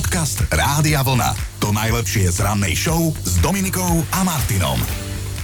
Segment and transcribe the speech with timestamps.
[0.00, 1.36] Podcast Rádia Vlna.
[1.60, 4.80] To najlepšie z rannej show s Dominikou a Martinom.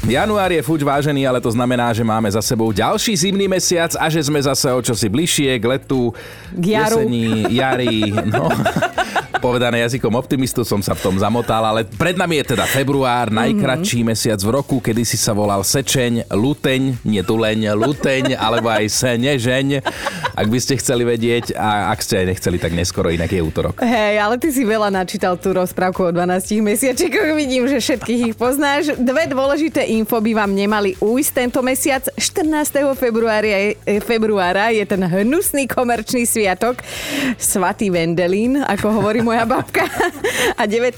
[0.09, 4.09] Január je fuč vážený, ale to znamená, že máme za sebou ďalší zimný mesiac a
[4.09, 6.09] že sme zase o čosi bližšie k letu,
[6.57, 7.05] K jaru.
[7.05, 8.49] jeseni, jari, no.
[9.47, 14.03] Povedané jazykom optimistu som sa v tom zamotal, ale pred nami je teda február, najkratší
[14.03, 19.87] mesiac v roku, kedy si sa volal Sečeň, Luteň, nie Tuleň, Luteň, alebo aj Senežeň,
[20.35, 23.87] ak by ste chceli vedieť a ak ste aj nechceli, tak neskoro, inak je útorok.
[23.87, 27.39] Hej, ale ty si veľa načítal tú rozprávku o 12 mesiačikoch.
[27.39, 28.99] Vidím, že všetkých ich poznáš.
[28.99, 32.03] Dve dôležité info by vám nemali ujsť tento mesiac.
[32.19, 32.99] 14.
[32.99, 36.83] februára je, eh, februára je ten hnusný komerčný sviatok.
[37.39, 39.85] Svatý Vendelín, ako hovorí moja babka.
[40.55, 40.97] A 19.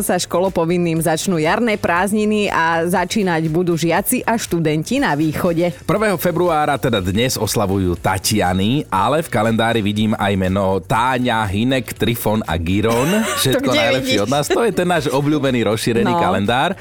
[0.00, 5.72] sa školopovinným začnú jarné prázdniny a začínať budú žiaci a študenti na východe.
[5.72, 5.86] 1.
[6.16, 12.58] februára teda dnes oslavujú Tatiany, ale v kalendári vidím aj meno Táňa, Hinek, Trifon a
[12.58, 13.08] Giron.
[13.40, 14.24] Všetko najlepšie vidíš?
[14.24, 14.44] od nás.
[14.46, 16.18] To je ten náš obľúbený rozšírený No.
[16.18, 16.74] kalendár.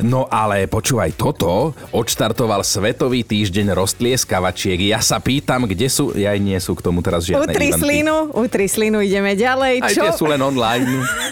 [0.00, 1.50] No ale počúvaj toto,
[1.90, 4.80] odštartoval Svetový týždeň roztlieskavačiek.
[4.82, 7.76] Ja sa pýtam, kde sú, ja nie sú k tomu teraz žiadne Utri eventy.
[7.78, 9.74] slinu, utri slinu, ideme ďalej.
[9.78, 10.02] Aj Čo?
[10.02, 10.86] tie sú len online.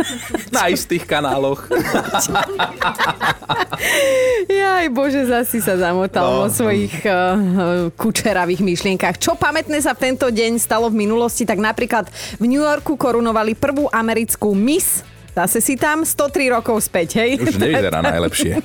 [0.51, 1.65] Na istých kanáloch.
[4.47, 6.37] Jaj, bože, zasi sa zamotal No.
[6.43, 7.15] vo svojich uh,
[7.93, 9.17] kučeravých myšlienkach.
[9.17, 13.55] Čo pamätné sa v tento deň stalo v minulosti, tak napríklad v New Yorku korunovali
[13.55, 15.07] prvú americkú Miss.
[15.35, 17.39] Zase si tam 103 rokov späť, hej?
[17.39, 18.61] Už nevyzerá najlepšie.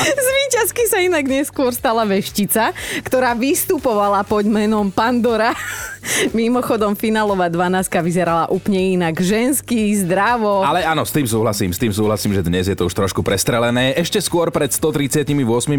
[0.00, 2.72] Z víťazky sa inak neskôr stala veštica,
[3.04, 5.52] ktorá vystupovala pod menom Pandora.
[6.36, 9.20] Mimochodom, finálová 12 vyzerala úplne inak.
[9.20, 10.64] Ženský, zdravo.
[10.64, 13.92] Ale áno, s tým súhlasím, s tým súhlasím, že dnes je to už trošku prestrelené.
[13.96, 15.28] Ešte skôr pred 138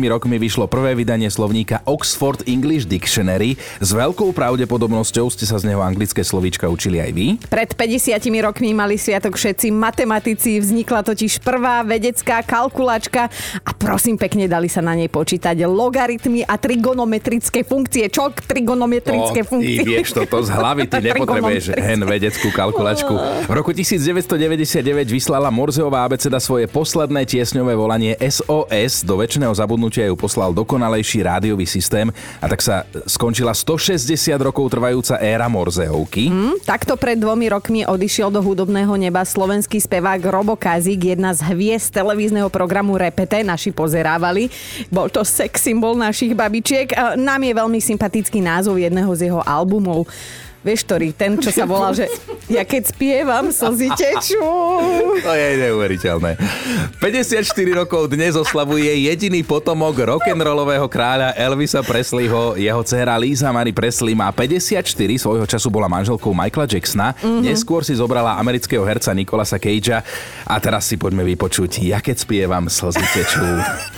[0.08, 3.58] rokmi vyšlo prvé vydanie slovníka Oxford English Dictionary.
[3.82, 7.28] S veľkou pravdepodobnosťou ste sa z neho anglické slovíčka učili aj vy.
[7.50, 13.30] Pred 50 rokmi mali sviatok všetci matematici, vznikla totiž prvá vedecká kalkulačka
[13.62, 18.08] a prosím pekne dali sa na nej počítať logaritmy a trigonometrické funkcie.
[18.10, 19.84] Čo trigonometrické ty funkcie?
[19.84, 23.14] vieš toto z hlavy, ty nepotrebuješ hen vedeckú kalkulačku.
[23.46, 29.06] V roku 1999 vyslala Morzeová abeceda svoje posledné tiesňové volanie SOS.
[29.06, 32.10] Do väčšného zabudnutia ju poslal dokonalejší rádiový systém
[32.42, 34.10] a tak sa skončila 160
[34.42, 36.34] rokov trvajúca éra Morzeovky.
[36.34, 41.46] Hm, Takto pred dvomi rokmi odišiel do hudobného neba slovenský spevák Robo Kazik, jedna z
[41.54, 44.50] hviezd televízneho programu Repete, naši pozerávali.
[44.90, 46.94] Bol to sex symbol našich babičiek.
[46.98, 50.10] A Nám je veľmi sympatický názov jedného z jeho albumov.
[50.62, 52.06] Vieš, ktorý, ten, čo sa volal, že
[52.46, 54.46] ja keď spievam, slzy tečú.
[55.26, 56.38] To je neuveriteľné.
[57.02, 57.42] 54
[57.74, 62.62] rokov dnes oslavuje jediný potomok rock'n'rollového kráľa Elvisa Presleyho.
[62.62, 64.86] Jeho dcéra Lisa Marie Presley má 54,
[65.18, 67.18] svojho času bola manželkou Michaela Jacksona.
[67.18, 67.42] Mm-hmm.
[67.42, 70.06] Neskôr si zobrala amerického herca Nicolasa Cagea.
[70.46, 73.42] A teraz si poďme vypočuť, ja keď spievam, slzy tečú.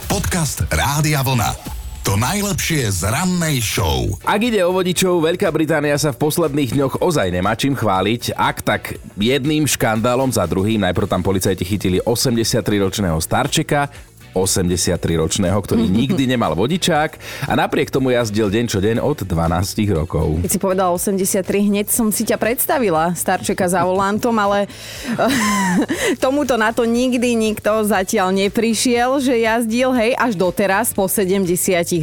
[0.08, 1.83] Podcast Rádia Vlna.
[2.14, 4.06] To najlepšie z rannej show.
[4.22, 8.38] Ak ide o vodičov, Veľká Británia sa v posledných dňoch ozaj nemá čím chváliť.
[8.38, 13.90] Ak tak jedným škandálom za druhým, najprv tam policajti chytili 83-ročného starčeka,
[14.34, 17.18] 83-ročného, ktorý nikdy nemal vodičák
[17.48, 20.42] a napriek tomu jazdil deň čo deň od 12 rokov.
[20.44, 24.66] Keď si povedal 83, hneď som si ťa predstavila, starčeka za volantom, ale
[26.24, 31.46] tomuto na to nikdy nikto zatiaľ neprišiel, že jazdil, hej, až doteraz, po 70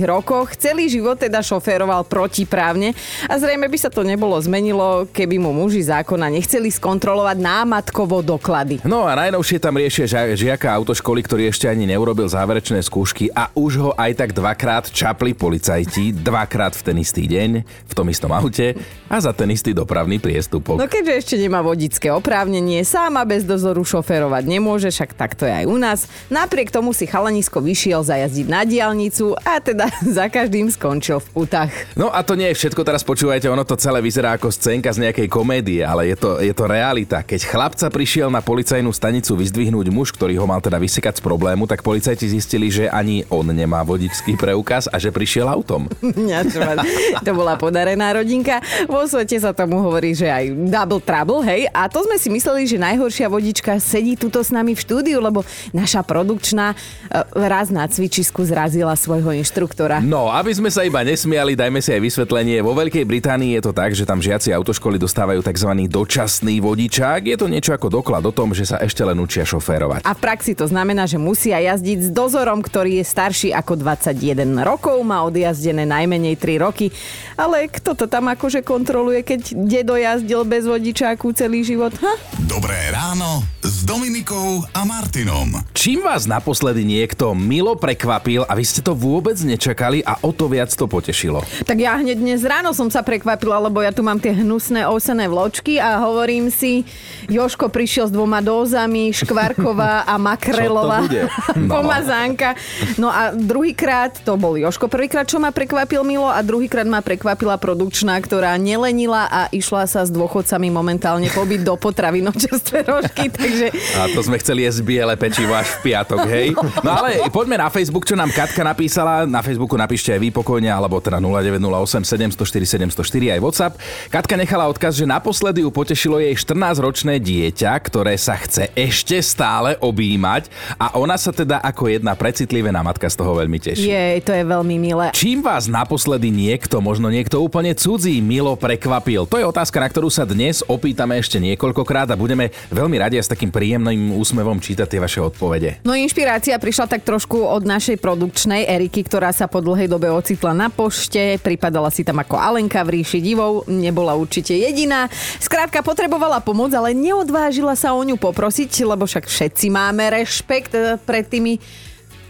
[0.07, 0.55] rokoch.
[0.57, 2.95] Celý život teda šoféroval protiprávne
[3.27, 8.83] a zrejme by sa to nebolo zmenilo, keby mu muži zákona nechceli skontrolovať námatkovo doklady.
[8.85, 13.49] No a najnovšie tam riešia žia- žiaka autoškoly, ktorý ešte ani neurobil záverečné skúšky a
[13.55, 18.35] už ho aj tak dvakrát čapli policajti, dvakrát v ten istý deň, v tom istom
[18.35, 18.77] aute
[19.07, 20.81] a za ten istý dopravný priestupok.
[20.81, 25.55] No keďže ešte nemá vodické oprávnenie, sám a bez dozoru šoférovať nemôže, však takto je
[25.55, 26.11] aj u nás.
[26.29, 29.87] Napriek tomu si chalanisko vyšiel zajazdiť na diálnicu a teda
[30.19, 31.73] za každým skončil v putách.
[31.95, 35.09] No a to nie je všetko, teraz počúvajte, ono to celé vyzerá ako scénka z
[35.09, 37.23] nejakej komédie, ale je to, je to realita.
[37.23, 41.69] Keď chlapca prišiel na policajnú stanicu vyzdvihnúť muž, ktorý ho mal teda vysekať z problému,
[41.69, 45.87] tak policajti zistili, že ani on nemá vodičský preukaz a že prišiel autom.
[47.23, 48.59] To bola podarená rodinka.
[48.91, 51.71] Vo svete sa tomu hovorí, že aj double trouble, hej.
[51.71, 55.47] A to sme si mysleli, že najhoršia vodička sedí tuto s nami v štúdiu, lebo
[55.71, 60.03] naša produkčná eh, raz na cvičisku zrazila svojho inštruktora.
[60.03, 62.65] No, aby sme sa iba nesmiali, dajme si aj vysvetlenie.
[62.65, 65.71] Vo Veľkej Británii je to tak, že tam žiaci autoškoly dostávajú tzv.
[65.87, 67.31] dočasný vodičák.
[67.31, 70.03] Je to niečo ako doklad o tom, že sa ešte len učia šoférovať.
[70.09, 74.65] A v praxi to znamená, že musia jazdiť s dozorom, ktorý je starší ako 21
[74.65, 76.89] rokov, má odjazdené najmenej 3 roky.
[77.37, 81.93] Ale kto to tam akože kontroluje, keď dedo jazdil bez vodičáku celý život?
[82.01, 82.13] Ha?
[82.49, 83.45] Dobré ráno
[83.81, 85.57] s Dominikou a Martinom.
[85.73, 90.53] Čím vás naposledy niekto milo prekvapil a vy ste to vôbec nečakali a o to
[90.53, 91.41] viac to potešilo?
[91.65, 95.33] Tak ja hneď dnes ráno som sa prekvapila, lebo ja tu mám tie hnusné osené
[95.33, 96.85] vločky a hovorím si,
[97.33, 101.09] Joško prišiel s dvoma dózami, škvarková a makrelová?
[101.57, 101.73] No.
[101.81, 102.61] pomazánka.
[103.01, 104.93] No a druhýkrát to bol Joško.
[104.93, 110.05] Prvýkrát, čo ma prekvapil Milo a druhýkrát ma prekvapila produkčná, ktorá nelenila a išla sa
[110.05, 115.15] s dôchodcami momentálne pobyť do potravinov čerstvé rožky, takže A to sme chceli jesť biele
[115.15, 116.53] pečivo až v piatok, hej?
[116.83, 119.25] No ale poďme na Facebook, čo nám Katka napísala.
[119.27, 123.75] Na Facebooku napíšte aj vy pokojne, alebo teda 0908 704 704 aj WhatsApp.
[124.11, 129.77] Katka nechala odkaz, že naposledy ju potešilo jej 14-ročné dieťa, ktoré sa chce ešte stále
[129.81, 133.87] objímať a ona sa teda ako jedna precitlivená matka z toho veľmi teší.
[133.87, 135.07] jej, to je veľmi milé.
[135.15, 139.29] Čím vás naposledy niekto, možno niekto úplne cudzí, milo prekvapil?
[139.29, 143.29] To je otázka, na ktorú sa dnes opýtame ešte niekoľkokrát a budeme veľmi radi s
[143.31, 145.85] takým príjemným úsmevom čítať tie vaše odpovede.
[145.85, 150.57] No inšpirácia prišla tak trošku od našej produkčnej Eriky, ktorá sa po dlhej dobe ocitla
[150.57, 155.13] na pošte, pripadala si tam ako Alenka v ríši divov, nebola určite jediná.
[155.37, 160.97] Skrátka potrebovala pomoc, ale neodvážila sa o ňu poprosiť, lebo však všetci máme rešpekt eh,
[160.97, 161.61] pred tými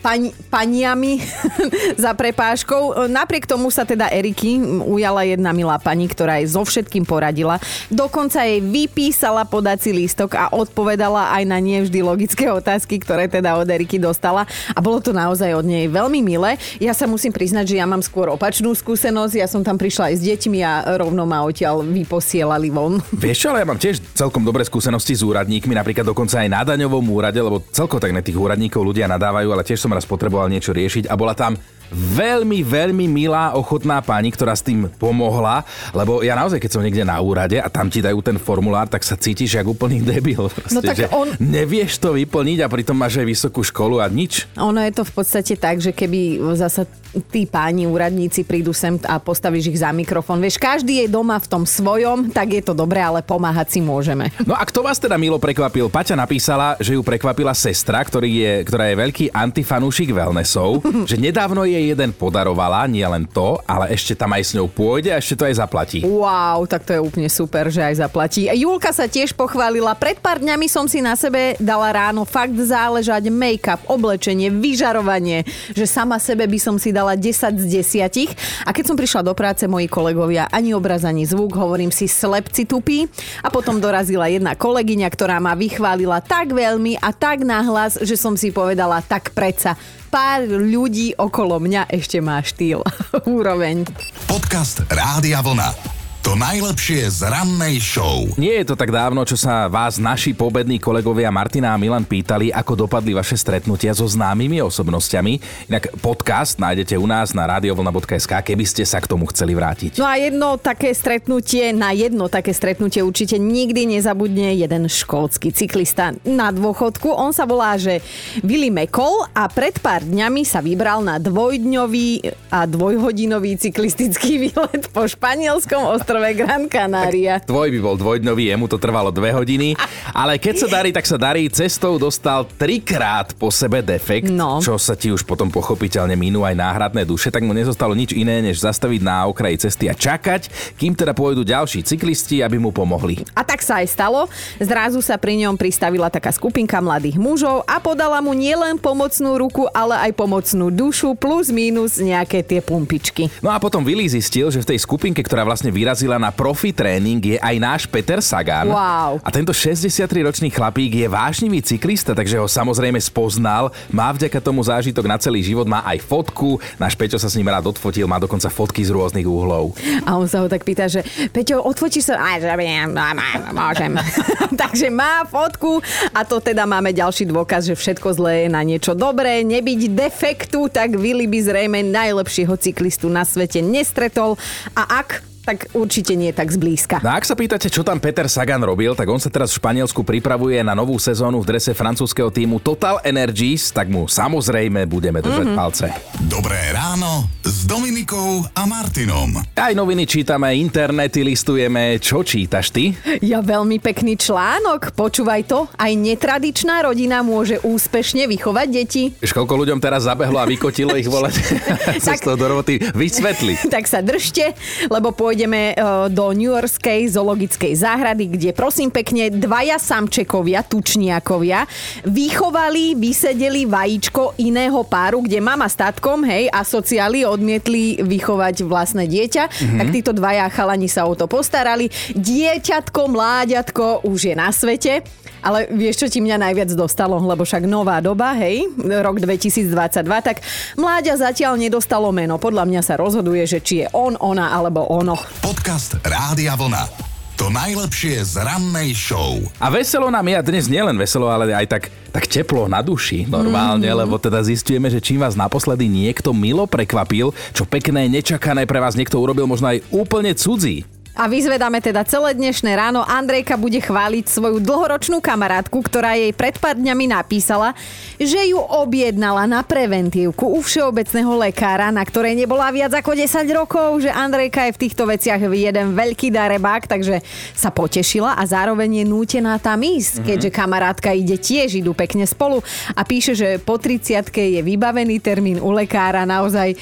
[0.01, 1.21] pani, paniami
[2.05, 3.07] za prepážkou.
[3.07, 7.61] Napriek tomu sa teda Eriky ujala jedna milá pani, ktorá jej so všetkým poradila.
[7.93, 13.69] Dokonca jej vypísala podací lístok a odpovedala aj na nevždy logické otázky, ktoré teda od
[13.69, 14.49] Eriky dostala.
[14.73, 16.57] A bolo to naozaj od nej veľmi milé.
[16.81, 19.35] Ja sa musím priznať, že ja mám skôr opačnú skúsenosť.
[19.37, 22.99] Ja som tam prišla aj s deťmi a rovno ma odtiaľ vyposielali von.
[23.25, 27.05] Vieš ale ja mám tiež celkom dobré skúsenosti s úradníkmi, napríklad dokonca aj na daňovom
[27.11, 30.75] úrade, lebo celko tak na tých úradníkov ľudia nadávajú, ale tiež som raz potreboval niečo
[30.75, 31.55] riešiť a bola tam
[31.91, 37.03] veľmi, veľmi milá, ochotná pani, ktorá s tým pomohla, lebo ja naozaj, keď som niekde
[37.03, 40.47] na úrade a tam ti dajú ten formulár, tak sa cítiš ako úplný debil.
[40.47, 44.07] Proste, No tak že on- Nevieš to vyplniť a pritom máš aj vysokú školu a
[44.07, 44.47] nič.
[44.57, 46.21] Ono je to v podstate tak, že keby
[46.55, 46.87] zasa
[47.27, 50.39] tí páni úradníci prídu sem a postavíš ich za mikrofón.
[50.39, 54.31] Vieš, každý je doma v tom svojom, tak je to dobré, ale pomáhať si môžeme.
[54.41, 55.91] No a kto vás teda milo prekvapil?
[55.91, 61.65] Paťa napísala, že ju prekvapila sestra, ktorý je, ktorá je veľký antifanúšik wellnessov, že nedávno
[61.65, 65.41] jej jeden podarovala, nie len to, ale ešte tam aj s ňou pôjde a ešte
[65.41, 66.05] to aj zaplatí.
[66.05, 68.47] Wow, tak to je úplne super, že aj zaplatí.
[68.53, 69.97] Julka sa tiež pochválila.
[69.97, 75.89] Pred pár dňami som si na sebe dala ráno fakt záležať make-up, oblečenie, vyžarovanie, že
[75.89, 78.67] sama sebe by som si dala 10 z 10.
[78.67, 82.67] A keď som prišla do práce, moji kolegovia ani obraz, ani zvuk, hovorím si slepci
[82.67, 83.07] tupí.
[83.41, 88.35] A potom dorazila jedna kolegyňa, ktorá ma vychválila tak veľmi a tak nahlas, že som
[88.35, 89.79] si povedala, tak predsa
[90.11, 92.83] pár ľudí okolo mňa ešte má štýl.
[93.39, 93.87] Úroveň.
[94.27, 96.00] Podcast Rádia Vlna.
[96.31, 98.23] To najlepšie z rannej show.
[98.39, 102.55] Nie je to tak dávno, čo sa vás naši pobední kolegovia Martina a Milan pýtali,
[102.55, 105.67] ako dopadli vaše stretnutia so známymi osobnosťami.
[105.67, 109.99] Inak podcast nájdete u nás na radiovlna.sk, keby ste sa k tomu chceli vrátiť.
[109.99, 116.15] No a jedno také stretnutie, na jedno také stretnutie určite nikdy nezabudne jeden škótsky cyklista
[116.23, 117.11] na dôchodku.
[117.11, 118.07] On sa volá, že
[118.47, 125.11] Willy McCall a pred pár dňami sa vybral na dvojdňový a dvojhodinový cyklistický výlet po
[125.11, 127.41] španielskom ostrove Gran Canaria.
[127.41, 129.73] Tvoj by bol dvojdňový, jemu to trvalo dve hodiny,
[130.11, 131.49] ale keď sa darí, tak sa darí.
[131.49, 134.59] Cestou dostal trikrát po sebe defekt, No.
[134.59, 138.41] čo sa ti už potom pochopiteľne minú aj náhradné duše, tak mu nezostalo nič iné,
[138.41, 143.23] než zastaviť na okraji cesty a čakať, kým teda pôjdu ďalší cyklisti, aby mu pomohli.
[143.33, 144.27] A tak sa aj stalo.
[144.59, 149.71] Zrazu sa pri ňom pristavila taká skupinka mladých mužov a podala mu nielen pomocnú ruku,
[149.71, 153.31] ale aj pomocnú dušu plus mínus nejaké tie pumpičky.
[153.39, 157.21] No a potom Willy zistil, že v tej skupinke, ktorá vlastne vyrazila na profi tréning,
[157.21, 158.73] je aj náš Peter Sagan.
[158.73, 159.21] Wow.
[159.21, 163.71] A tento 63-ročný chlapík je vášnivý cyklista, takže ho samozrejme spoznal.
[163.93, 166.59] Má vďaka tomu zážitok na celý život, má aj fotku.
[166.81, 169.77] Náš Peťo sa s ním rád odfotil, má dokonca fotky z rôznych uhlov.
[170.09, 172.19] A on sa ho tak pýta, že Peťo, odfotíš sa?
[172.19, 172.49] Aj, že
[172.89, 173.05] no,
[173.53, 173.93] môžem.
[174.63, 175.81] Takže má fotku
[176.15, 179.43] a to teda máme ďalší dôkaz, že všetko zlé je na niečo dobré.
[179.45, 184.37] Nebyť defektu, tak Willy by zrejme najlepšieho cyklistu na svete nestretol.
[184.75, 187.01] A ak tak určite nie tak zblízka.
[187.01, 189.59] No a ak sa pýtate, čo tam Peter Sagan robil, tak on sa teraz v
[189.61, 195.25] Španielsku pripravuje na novú sezónu v drese francúzského týmu Total Energies, tak mu samozrejme budeme
[195.25, 195.59] držať mm-hmm.
[195.59, 195.87] palce.
[196.29, 199.41] Dobré ráno s Dominikou a Martinom.
[199.57, 201.97] Aj noviny čítame, internety listujeme.
[201.99, 202.93] Čo čítaš ty?
[203.25, 205.67] Ja veľmi pekný článok, počúvaj to.
[205.77, 209.03] Aj netradičná rodina môže úspešne vychovať deti.
[209.19, 211.35] Vieš, koľko ľuďom teraz zabehlo a vykotilo ich volať
[212.07, 212.81] Tak- z toho do roboty.
[212.93, 213.57] Vysvetli.
[213.75, 214.53] tak sa držte,
[214.89, 215.75] lebo pôjdeme e,
[216.11, 221.71] do New Yorkskej zoologickej záhrady, kde prosím pekne dvaja samčekovia, tučniakovia,
[222.03, 229.07] vychovali, vysedeli vajíčko iného páru, kde mama s tatkom, hej, a sociáli odmietli vychovať vlastné
[229.07, 229.79] dieťa, mm-hmm.
[229.79, 231.87] tak títo dvaja chalani sa o to postarali.
[232.19, 235.07] Dieťatko, mláďatko už je na svete.
[235.41, 239.73] Ale vieš, čo ti mňa najviac dostalo, lebo však nová doba, hej, rok 2022,
[240.21, 240.45] tak
[240.77, 242.37] mláďa zatiaľ nedostalo meno.
[242.37, 245.17] Podľa mňa sa rozhoduje, že či je on, ona alebo ono.
[245.41, 247.11] Podcast Rádia Vlna.
[247.41, 249.41] To najlepšie z rannej show.
[249.57, 253.25] A veselo nám je, a dnes nielen veselo, ale aj tak, tak teplo na duši
[253.25, 253.97] normálne, mm.
[253.97, 258.93] lebo teda zistujeme, že čím vás naposledy niekto milo prekvapil, čo pekné, nečakané pre vás
[258.93, 260.85] niekto urobil možno aj úplne cudzí.
[261.21, 263.05] A vyzvedáme teda celé dnešné ráno.
[263.05, 267.77] Andrejka bude chváliť svoju dlhoročnú kamarátku, ktorá jej pred pár dňami napísala,
[268.17, 274.01] že ju objednala na preventívku u všeobecného lekára, na ktorej nebola viac ako 10 rokov,
[274.01, 277.21] že Andrejka je v týchto veciach jeden veľký darebák, takže
[277.53, 282.65] sa potešila a zároveň je nútená tam ísť, keďže kamarátka ide tiež, idú pekne spolu
[282.97, 286.73] a píše, že po 30 je vybavený termín u lekára naozaj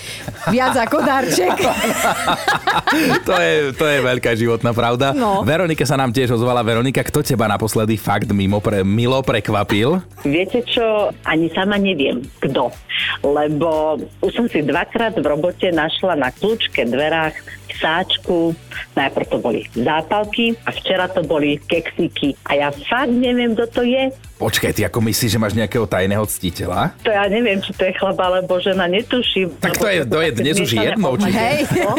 [0.54, 1.58] viac ako darček.
[3.26, 5.16] to, je, to je veľká životná pravda.
[5.16, 5.46] No.
[5.46, 6.60] Veronika sa nám tiež ozvala.
[6.66, 10.02] Veronika, kto teba naposledy fakt mimo pre, milo prekvapil?
[10.26, 12.68] Viete čo, ani sama neviem, kto.
[13.22, 17.36] Lebo už som si dvakrát v robote našla na kľúčke dverách
[17.78, 18.52] sáčku.
[18.98, 22.34] Najprv to boli zápalky a včera to boli keksíky.
[22.50, 24.10] A ja fakt neviem, kto to je.
[24.38, 26.94] Počkaj, ty ako myslíš, že máš nejakého tajného ctiteľa?
[27.02, 29.50] To ja neviem, či to je chlap alebo žena, netuším.
[29.58, 31.34] Tak to je- to je dnes už jedno určite.
[31.34, 31.42] ovocie.
[31.42, 31.60] Hej.
[31.76, 31.92] No,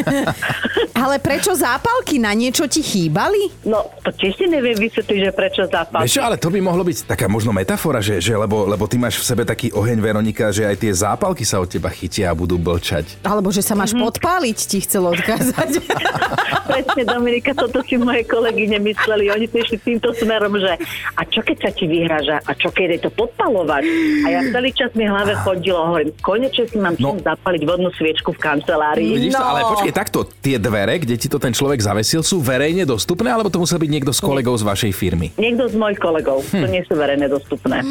[1.00, 2.16] Ale prečo zápalky?
[2.16, 3.52] Na niečo ti chýbali?
[3.64, 6.08] No, to tiež si neviem vysvetliť, že prečo zápalky.
[6.08, 9.16] Vieš ale to by mohlo byť taká možno metafora, že, že lebo, lebo ty máš
[9.16, 12.56] v sebe taký oheň, Veronika, že aj tie zápalky sa od teba chytia a budú
[12.56, 13.20] blčať.
[13.22, 15.72] Alebo že sa máš podpáliť, ti chcel odkázať.
[16.82, 19.30] Presne, Dominika, toto si moje kolegyne mysleli.
[19.30, 20.76] Oni si išli týmto smerom, že
[21.12, 22.40] a čo keď sa ti vyhraža?
[22.40, 23.82] A čo keď je to podpalovať?
[24.22, 27.14] A ja celý čas mi hlave chodilo, hovorím, konečne si mám No.
[27.16, 29.14] zapaliť vodnú sviečku v kancelárii.
[29.14, 29.38] Vidíš to?
[29.38, 29.46] No.
[29.46, 33.48] Ale počkej, takto, tie dvere, kde ti to ten človek zavesil, sú verejne dostupné, alebo
[33.48, 35.28] to musel byť niekto z kolegov z vašej firmy?
[35.36, 37.82] Niekto z mojich kolegov, to nie sú verejne dostupné.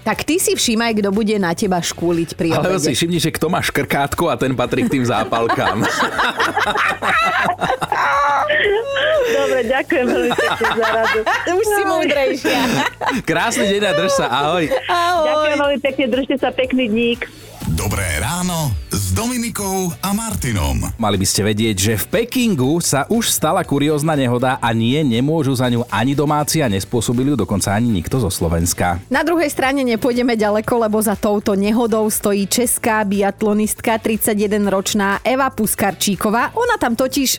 [0.00, 2.96] tak ty si všímaj, kto bude na teba škúliť pri Alebo si obede.
[2.96, 5.78] všimni, že kto má škrkátko a ten patrí k tým zápalkám.
[9.24, 11.20] Dobre, ďakujem veľmi pekne za radu.
[11.58, 12.60] Už si múdrejšia.
[13.30, 14.64] Krásny deň a drž sa, ahoj.
[15.24, 17.26] Ďakujem veľmi pekne, držte sa pekný dník.
[17.74, 18.83] Dobré ráno
[19.14, 20.90] Dominikou a Martinom.
[20.98, 25.54] Mali by ste vedieť, že v Pekingu sa už stala kuriózna nehoda a nie, nemôžu
[25.54, 28.98] za ňu ani domáci a nespôsobili ju dokonca ani nikto zo Slovenska.
[29.06, 36.50] Na druhej strane nepôjdeme ďaleko, lebo za touto nehodou stojí česká biatlonistka 31-ročná Eva Puskarčíková.
[36.58, 37.38] Ona tam totiž...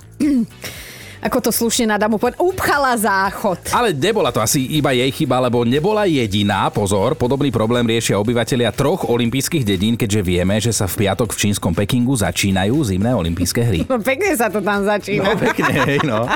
[1.25, 3.73] Ako to slušne na damu povedať, upchala záchod.
[3.73, 6.69] Ale nebola to asi iba jej chyba, lebo nebola jediná.
[6.69, 11.49] Pozor, podobný problém riešia obyvatelia troch olympijských dedín, keďže vieme, že sa v piatok v
[11.49, 13.81] čínskom Pekingu začínajú zimné olympijské hry.
[13.89, 15.25] No pekne sa to tam začína.
[15.25, 16.29] No pekne, hej, no.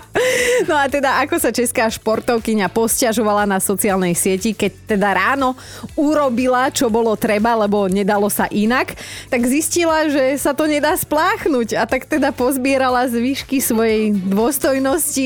[0.65, 5.53] No a teda ako sa česká športovkyňa posťažovala na sociálnej sieti, keď teda ráno
[5.93, 8.97] urobila, čo bolo treba, lebo nedalo sa inak,
[9.29, 14.78] tak zistila, že sa to nedá spláchnuť a tak teda pozbierala zvyšky svojej dôstojnosti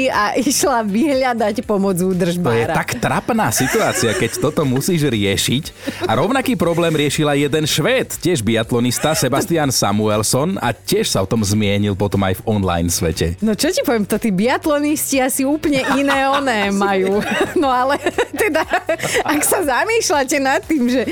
[0.10, 2.74] a išla vyhľadať pomoc To je údržbára.
[2.74, 5.64] tak trapná situácia, keď toto musíš riešiť.
[6.08, 11.44] A rovnaký problém riešila jeden Švéd, tiež biatlonista Sebastian Samuelson a tiež sa o tom
[11.44, 13.36] zmienil potom aj v online svete.
[13.44, 17.20] No čo ti poviem, to tí biatlonisti asi úplne iné oné majú.
[17.60, 18.00] No ale
[18.34, 18.64] teda,
[19.24, 21.04] ak sa zamýšľate nad tým, že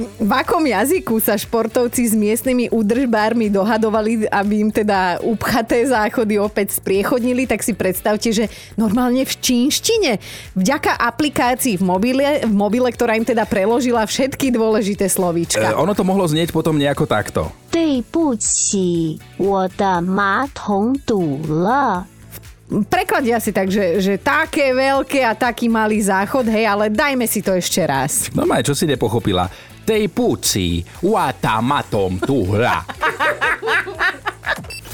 [0.00, 6.80] v akom jazyku sa športovci s miestnymi údržbármi dohadovali, aby im teda upchaté záchody opäť
[6.80, 10.19] spriechodnili, tak si predstavte, že normálne v čínštine,
[10.57, 15.77] vďaka aplikácii v mobile, v mobile ktorá im teda preložila všetky dôležité E, slovíčka.
[15.79, 17.55] ono to mohlo znieť potom nejako takto.
[17.71, 22.07] 对不起，我的马桶堵了。
[22.89, 27.29] Preklad je asi tak, že, že také veľké a taký malý záchod, hej, ale dajme
[27.29, 28.33] si to ešte raz.
[28.33, 29.45] Normálne, čo si nepochopila?
[29.85, 32.81] Tej puci, uata matom tu hra.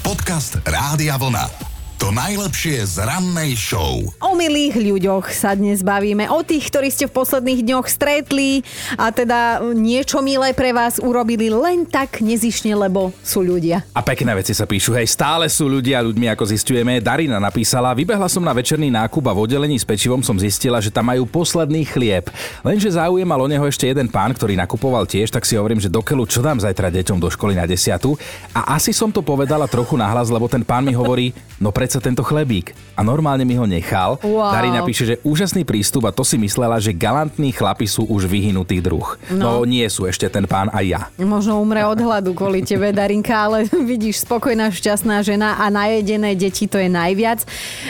[0.04, 1.65] Podcast Rádia Vlna.
[2.07, 3.99] To najlepšie z rannej show.
[4.23, 8.63] O milých ľuďoch sa dnes bavíme, o tých, ktorí ste v posledných dňoch stretli
[8.95, 13.83] a teda niečo milé pre vás urobili len tak nezišne, lebo sú ľudia.
[13.91, 17.03] A pekné veci sa píšu, hej, stále sú ľudia ľuďmi, ako zistujeme.
[17.03, 20.95] Darina napísala, vybehla som na večerný nákup a v oddelení s pečivom som zistila, že
[20.95, 22.31] tam majú posledný chlieb.
[22.63, 26.23] Lenže zaujímal o neho ešte jeden pán, ktorý nakupoval tiež, tak si hovorím, že dokelu
[26.31, 28.15] čo dám zajtra deťom do školy na desiatu.
[28.55, 32.23] A asi som to povedala trochu nahlas, lebo ten pán mi hovorí, no predsa tento
[32.25, 32.73] chlebík.
[32.97, 34.17] A normálne mi ho nechal.
[34.25, 34.53] Wow.
[34.53, 38.81] Darina píše, že úžasný prístup a to si myslela, že galantní chlapi sú už vyhynutý
[38.81, 39.19] druh.
[39.31, 39.63] No.
[39.63, 41.13] no nie sú ešte ten pán a ja.
[41.21, 46.65] Možno umre od hladu kvôli tebe, Darinka, ale vidíš, spokojná, šťastná žena a najedené deti
[46.67, 47.45] to je najviac.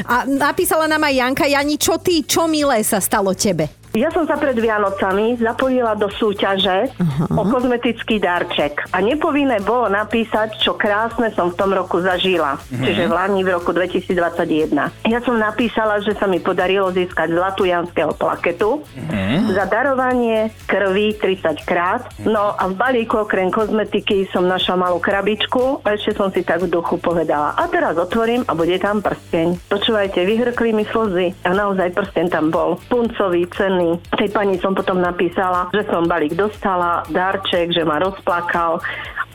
[0.05, 3.86] A napísala nám aj Janka, Jani, čo ty, čo milé sa stalo tebe?
[3.97, 7.33] Ja som sa pred Vianocami zapojila do súťaže uh-huh.
[7.33, 8.93] o kozmetický darček.
[8.93, 12.61] A nepovinné bolo napísať, čo krásne som v tom roku zažila.
[12.61, 12.85] Uh-huh.
[12.85, 15.09] Čiže v Lani v roku 2021.
[15.09, 19.57] Ja som napísala, že sa mi podarilo získať zlatú janského plaketu uh-huh.
[19.57, 22.05] za darovanie krvi 30 krát.
[22.21, 26.61] No a v balíku okrem kozmetiky som našla malú krabičku a ešte som si tak
[26.61, 27.57] v duchu povedala.
[27.57, 29.73] A teraz otvorím a bude tam prsteň.
[29.73, 32.77] Počúvajte, vyhrkli mi slzy a naozaj prsteň tam bol.
[32.93, 34.19] Puncový, cenný pani.
[34.19, 38.83] Tej pani som potom napísala, že som balík dostala, darček, že ma rozplakal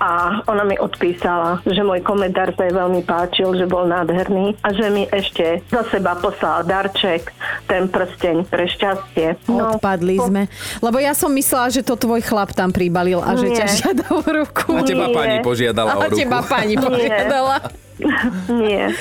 [0.01, 4.73] a ona mi odpísala, že môj komentár sa jej veľmi páčil, že bol nádherný a
[4.73, 7.29] že mi ešte za seba poslal darček,
[7.69, 9.37] ten prsteň pre šťastie.
[9.45, 10.25] No, Odpadli po...
[10.25, 10.49] sme.
[10.81, 13.57] Lebo ja som myslela, že to tvoj chlap tam pribalil a že Nie.
[13.61, 14.73] ťa žiada o ruku.
[14.73, 15.13] A teba Nie.
[15.13, 16.17] pani požiadala o A ruku.
[16.17, 17.55] teba pani požiadala.
[17.61, 17.90] Nie.
[18.61, 18.91] Nie.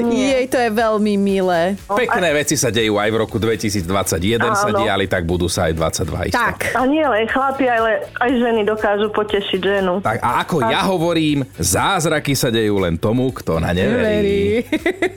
[0.00, 1.76] Jej, to je veľmi milé.
[1.88, 3.88] Pekné veci sa dejú aj v roku 2021
[4.54, 4.80] sa Áno.
[4.84, 6.38] diali, tak budú sa aj 22 isto.
[6.38, 6.76] Tak.
[6.76, 10.00] A nie len chlapi, ale aj ženy dokážu potešiť ženu.
[10.00, 14.64] Tak a ako ja hovorím, zázraky sa dejú len tomu, kto na ne verí.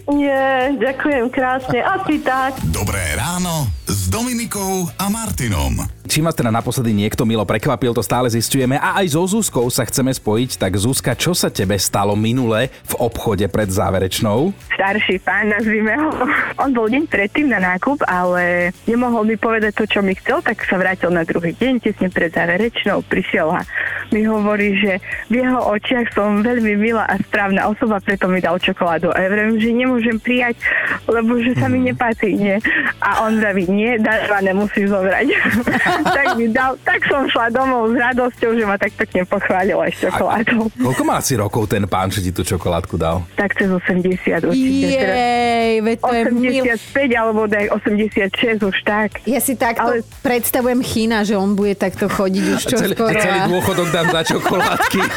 [0.09, 1.79] Nie, ďakujem krásne.
[1.83, 2.59] Asi tak.
[2.71, 6.02] Dobré ráno s Dominikou a Martinom.
[6.13, 8.77] Čím vás teda naposledy niekto milo prekvapil, to stále zistujeme.
[8.77, 10.61] A aj so Zuzkou sa chceme spojiť.
[10.61, 14.53] Tak Zuzka, čo sa tebe stalo minule v obchode pred záverečnou?
[14.83, 16.11] starší pán, nazvime ho.
[16.59, 20.59] On bol deň predtým na nákup, ale nemohol mi povedať to, čo mi chcel, tak
[20.67, 23.63] sa vrátil na druhý deň, tesne pred záverečnou, prišiel a
[24.11, 24.99] mi hovorí, že
[25.31, 29.15] v jeho očiach som veľmi milá a správna osoba, preto mi dal čokoládu.
[29.15, 30.59] A ja vravím, že nemôžem prijať,
[31.07, 32.59] lebo že sa mi nepatrí, nie.
[32.99, 35.25] A on vraví, nie, darované musíš zobrať.
[36.03, 39.91] tak mi dal, tak som šla domov s radosťou, že ma tak pekne pochválil aj
[39.95, 40.67] s čokoládou.
[40.75, 43.23] Koľko má si rokov ten pán, že ti tú čokoládku dal?
[43.39, 44.99] Tak cez 80 určite.
[44.99, 46.63] Jej, veď to je mil...
[46.67, 49.23] 85 alebo daj 86 už tak.
[49.23, 53.15] Ja si takto Ale- predstavujem Chyna, že on bude takto chodiť už čo celý, skoro.
[53.15, 54.99] celý dôchodok dám za čokoládky.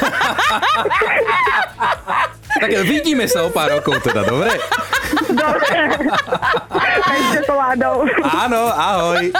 [2.62, 4.48] tak vidíme sa o pár rokov teda, dobre?
[5.26, 5.78] Dobre.
[7.36, 8.08] Čokoládou.
[8.24, 9.32] Áno, ahoj.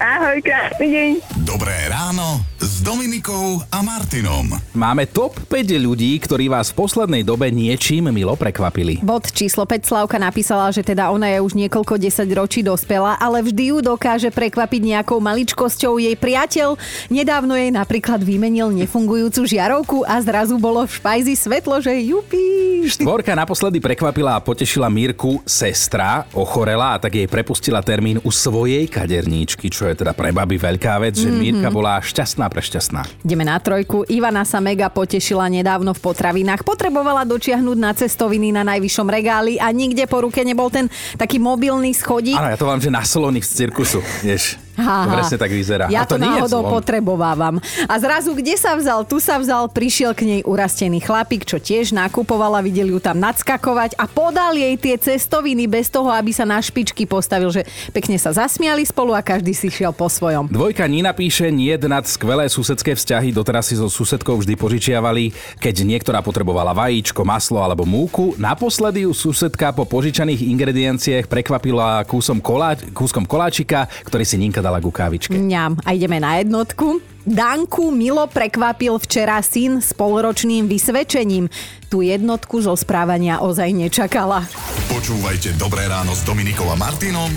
[0.00, 1.10] Ahoj, krásny deň.
[1.46, 2.53] Dobré ráno
[2.84, 4.60] Dominikou a Martinom.
[4.76, 9.00] Máme top 5 ľudí, ktorí vás v poslednej dobe niečím milo prekvapili.
[9.00, 13.40] Bod číslo 5 Slavka napísala, že teda ona je už niekoľko desať ročí dospela, ale
[13.40, 15.96] vždy ju dokáže prekvapiť nejakou maličkosťou.
[15.96, 16.76] Jej priateľ
[17.08, 22.84] nedávno jej napríklad vymenil nefungujúcu žiarovku a zrazu bolo v špajzi svetlo, že jupi.
[22.84, 28.84] Štvorka naposledy prekvapila a potešila Mírku sestra, ochorela a tak jej prepustila termín u svojej
[28.92, 33.22] kaderníčky, čo je teda pre baby veľká vec, že Mírka bola šťastná prešťastná.
[33.22, 34.02] Ideme na trojku.
[34.10, 36.66] Ivana sa mega potešila nedávno v potravinách.
[36.66, 41.94] Potrebovala dočiahnuť na cestoviny na najvyššom regáli a nikde po ruke nebol ten taký mobilný
[41.94, 42.34] schodík.
[42.34, 44.63] Áno, ja to vám, že na Solonix z cirkusu, vieš.
[44.74, 45.22] Aha.
[45.22, 45.86] presne tak vyzerá.
[45.86, 47.62] Ja a to, to, náhodou potrebovávam.
[47.86, 51.94] A zrazu, kde sa vzal, tu sa vzal, prišiel k nej urastený chlapík, čo tiež
[51.94, 56.58] nakupovala, videli ju tam nadskakovať a podal jej tie cestoviny bez toho, aby sa na
[56.58, 57.62] špičky postavil, že
[57.94, 60.50] pekne sa zasmiali spolu a každý si šiel po svojom.
[60.50, 65.84] Dvojka Nina píše, nie nad skvelé susedské vzťahy, doteraz si so susedkou vždy požičiavali, keď
[65.84, 68.32] niektorá potrebovala vajíčko, maslo alebo múku.
[68.40, 74.80] Naposledy ju susedka po požičaných ingredienciách prekvapila kúsom kolá, kúskom koláčika, ktorý si Ninka dala
[74.80, 75.36] ku kávičke.
[75.36, 75.76] Ňam.
[75.84, 77.04] A ideme na jednotku.
[77.28, 81.52] Danku milo prekvapil včera syn s polročným vysvedčením.
[81.92, 84.48] Tu jednotku zo správania ozaj nečakala.
[84.88, 87.32] Počúvajte Dobré ráno s Dominikou a Martinom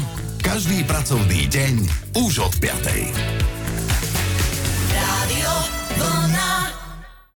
[0.47, 1.73] každý pracovný deň
[2.23, 3.56] už od 5.